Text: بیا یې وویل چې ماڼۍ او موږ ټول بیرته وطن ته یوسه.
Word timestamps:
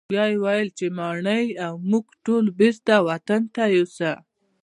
بیا 0.11 0.25
یې 0.31 0.37
وویل 0.43 0.69
چې 0.77 0.85
ماڼۍ 0.97 1.45
او 1.65 1.73
موږ 1.91 2.05
ټول 2.25 2.45
بیرته 2.59 2.93
وطن 3.09 3.41
ته 3.55 3.63
یوسه. 3.75 4.11